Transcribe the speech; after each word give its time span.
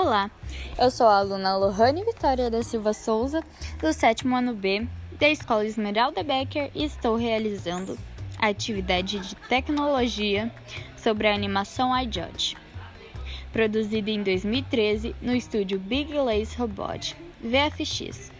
Olá, 0.00 0.30
eu 0.78 0.92
sou 0.92 1.08
a 1.08 1.16
aluna 1.16 1.56
Lohane 1.56 2.04
Vitória 2.04 2.48
da 2.48 2.62
Silva 2.62 2.92
Souza, 2.92 3.42
do 3.80 3.92
sétimo 3.92 4.36
ano 4.36 4.54
B 4.54 4.86
da 5.18 5.28
Escola 5.28 5.66
Esmeralda 5.66 6.22
Becker 6.22 6.70
e 6.72 6.84
estou 6.84 7.16
realizando 7.16 7.98
a 8.38 8.46
atividade 8.46 9.18
de 9.18 9.34
tecnologia 9.48 10.52
sobre 10.96 11.26
a 11.26 11.34
animação 11.34 11.90
iJudge, 11.98 12.56
produzida 13.52 14.08
em 14.08 14.22
2013 14.22 15.16
no 15.20 15.34
estúdio 15.34 15.80
Big 15.80 16.14
Lace 16.14 16.56
Robot, 16.56 17.16
VFX. 17.42 18.30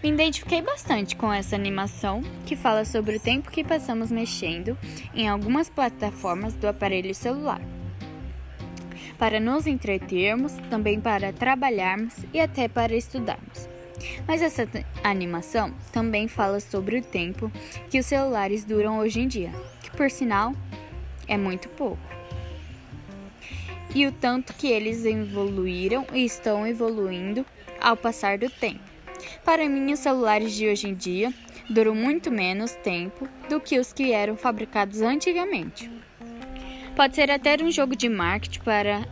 Me 0.00 0.10
identifiquei 0.10 0.62
bastante 0.62 1.16
com 1.16 1.32
essa 1.32 1.56
animação 1.56 2.22
que 2.46 2.54
fala 2.54 2.84
sobre 2.84 3.16
o 3.16 3.20
tempo 3.20 3.50
que 3.50 3.64
passamos 3.64 4.08
mexendo 4.08 4.78
em 5.12 5.28
algumas 5.28 5.68
plataformas 5.68 6.54
do 6.54 6.68
aparelho 6.68 7.12
celular. 7.12 7.73
Para 9.18 9.38
nos 9.38 9.66
entretermos, 9.66 10.52
também 10.68 11.00
para 11.00 11.32
trabalharmos 11.32 12.14
e 12.32 12.40
até 12.40 12.68
para 12.68 12.94
estudarmos. 12.94 13.68
Mas 14.26 14.42
essa 14.42 14.68
animação 15.02 15.72
também 15.92 16.28
fala 16.28 16.60
sobre 16.60 16.98
o 16.98 17.02
tempo 17.02 17.50
que 17.88 17.98
os 17.98 18.06
celulares 18.06 18.64
duram 18.64 18.98
hoje 18.98 19.20
em 19.20 19.28
dia, 19.28 19.50
que 19.82 19.90
por 19.90 20.10
sinal 20.10 20.52
é 21.28 21.36
muito 21.36 21.68
pouco. 21.68 22.02
E 23.94 24.06
o 24.06 24.12
tanto 24.12 24.52
que 24.54 24.66
eles 24.66 25.04
evoluíram 25.04 26.04
e 26.12 26.24
estão 26.24 26.66
evoluindo 26.66 27.46
ao 27.80 27.96
passar 27.96 28.38
do 28.38 28.50
tempo. 28.50 28.82
Para 29.44 29.68
mim, 29.68 29.92
os 29.92 30.00
celulares 30.00 30.52
de 30.52 30.66
hoje 30.66 30.88
em 30.88 30.94
dia 30.94 31.32
duram 31.70 31.94
muito 31.94 32.30
menos 32.30 32.72
tempo 32.72 33.28
do 33.48 33.60
que 33.60 33.78
os 33.78 33.92
que 33.92 34.12
eram 34.12 34.36
fabricados 34.36 35.00
antigamente. 35.00 35.90
Pode 36.96 37.16
ser 37.16 37.28
até 37.28 37.56
um 37.60 37.72
jogo 37.72 37.96
de 37.96 38.08
marketing 38.08 38.60
para 38.60 39.04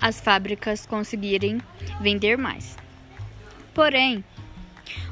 as 0.00 0.20
fábricas 0.20 0.86
conseguirem 0.86 1.60
vender 2.00 2.38
mais. 2.38 2.76
Porém, 3.74 4.24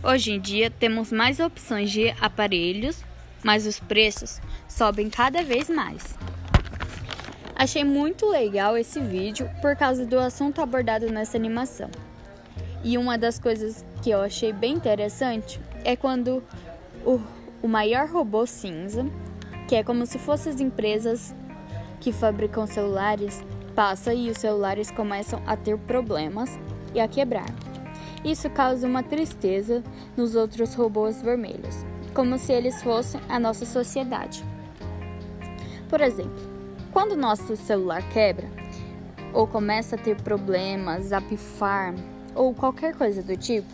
hoje 0.04 0.30
em 0.30 0.40
dia 0.40 0.70
temos 0.70 1.10
mais 1.10 1.40
opções 1.40 1.90
de 1.90 2.10
aparelhos, 2.20 3.04
mas 3.42 3.66
os 3.66 3.80
preços 3.80 4.40
sobem 4.68 5.10
cada 5.10 5.42
vez 5.42 5.68
mais. 5.68 6.16
Achei 7.56 7.82
muito 7.82 8.26
legal 8.28 8.76
esse 8.76 9.00
vídeo 9.00 9.50
por 9.60 9.74
causa 9.74 10.06
do 10.06 10.18
assunto 10.18 10.60
abordado 10.60 11.10
nessa 11.10 11.36
animação. 11.36 11.90
E 12.84 12.96
uma 12.96 13.18
das 13.18 13.36
coisas 13.36 13.84
que 14.00 14.10
eu 14.10 14.20
achei 14.20 14.52
bem 14.52 14.74
interessante 14.74 15.60
é 15.84 15.96
quando 15.96 16.40
o, 17.04 17.20
o 17.60 17.66
maior 17.66 18.08
robô 18.08 18.46
cinza, 18.46 19.04
que 19.66 19.74
é 19.74 19.82
como 19.82 20.06
se 20.06 20.18
fossem 20.18 20.52
as 20.52 20.60
empresas 20.60 21.34
que 22.02 22.12
fabricam 22.12 22.66
celulares, 22.66 23.44
passa 23.76 24.12
e 24.12 24.28
os 24.28 24.38
celulares 24.38 24.90
começam 24.90 25.40
a 25.46 25.56
ter 25.56 25.78
problemas 25.78 26.58
e 26.92 26.98
a 26.98 27.06
quebrar. 27.06 27.46
Isso 28.24 28.50
causa 28.50 28.88
uma 28.88 29.04
tristeza 29.04 29.84
nos 30.16 30.34
outros 30.34 30.74
robôs 30.74 31.22
vermelhos, 31.22 31.86
como 32.12 32.38
se 32.38 32.52
eles 32.52 32.82
fossem 32.82 33.20
a 33.28 33.38
nossa 33.38 33.64
sociedade. 33.64 34.44
Por 35.88 36.00
exemplo, 36.00 36.42
quando 36.90 37.16
nosso 37.16 37.54
celular 37.54 38.02
quebra 38.08 38.48
ou 39.32 39.46
começa 39.46 39.94
a 39.94 39.98
ter 39.98 40.20
problemas, 40.22 41.12
a 41.12 41.20
pifar, 41.20 41.94
ou 42.34 42.52
qualquer 42.52 42.96
coisa 42.96 43.22
do 43.22 43.36
tipo, 43.36 43.68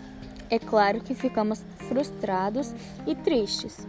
é 0.51 0.59
claro 0.59 1.01
que 1.01 1.15
ficamos 1.15 1.65
frustrados 1.77 2.75
e 3.07 3.15
tristes, 3.15 3.87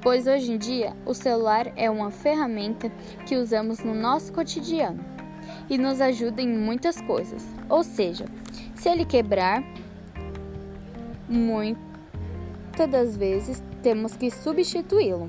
pois 0.00 0.26
hoje 0.26 0.52
em 0.52 0.58
dia 0.58 0.96
o 1.06 1.14
celular 1.14 1.72
é 1.76 1.90
uma 1.90 2.10
ferramenta 2.10 2.90
que 3.26 3.36
usamos 3.36 3.80
no 3.80 3.94
nosso 3.94 4.32
cotidiano 4.32 5.04
e 5.68 5.78
nos 5.78 6.00
ajuda 6.00 6.42
em 6.42 6.48
muitas 6.48 7.00
coisas. 7.00 7.46
Ou 7.68 7.82
seja, 7.82 8.26
se 8.74 8.88
ele 8.88 9.04
quebrar, 9.04 9.62
muitas 11.28 11.80
das 12.90 13.16
vezes 13.16 13.62
temos 13.82 14.16
que 14.16 14.30
substituí-lo. 14.30 15.28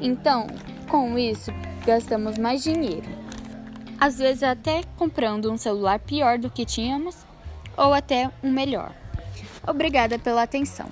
Então, 0.00 0.46
com 0.88 1.18
isso, 1.18 1.50
gastamos 1.84 2.38
mais 2.38 2.62
dinheiro 2.62 3.20
às 4.00 4.18
vezes 4.18 4.42
até 4.42 4.80
comprando 4.96 5.52
um 5.52 5.58
celular 5.58 6.00
pior 6.00 6.38
do 6.38 6.48
que 6.48 6.64
tínhamos 6.64 7.14
ou 7.76 7.92
até 7.92 8.30
um 8.42 8.50
melhor. 8.50 8.92
Obrigada 9.66 10.18
pela 10.18 10.42
atenção. 10.42 10.88